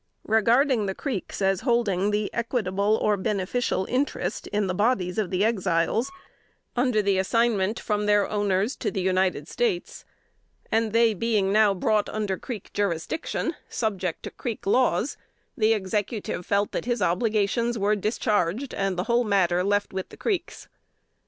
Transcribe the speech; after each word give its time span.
Regarding 0.25 0.87
the 0.87 0.95
Creeks 0.95 1.43
as 1.43 1.61
holding 1.61 2.09
the 2.09 2.33
equitable 2.33 2.97
or 3.03 3.15
beneficial 3.17 3.85
interest 3.85 4.47
in 4.47 4.65
the 4.65 4.73
bodies 4.73 5.19
of 5.19 5.29
the 5.29 5.45
Exiles, 5.45 6.11
under 6.75 7.03
the 7.03 7.19
assignment 7.19 7.79
from 7.79 8.07
their 8.07 8.27
owners 8.27 8.75
to 8.77 8.89
the 8.89 8.99
United 8.99 9.47
States, 9.47 10.03
and 10.71 10.91
they 10.91 11.13
being 11.13 11.53
now 11.53 11.75
brought 11.75 12.09
under 12.09 12.35
Creek 12.35 12.71
jurisdiction, 12.73 13.53
subject 13.69 14.23
to 14.23 14.31
Creek 14.31 14.65
laws, 14.65 15.17
the 15.55 15.71
Executive 15.71 16.47
felt 16.47 16.71
that 16.71 16.85
his 16.85 17.03
obligations 17.03 17.77
were 17.77 17.95
discharged, 17.95 18.73
and 18.73 18.97
the 18.97 19.03
whole 19.03 19.23
matter 19.23 19.63
left 19.63 19.93
with 19.93 20.09
the 20.09 20.17
Creeks. 20.17 20.67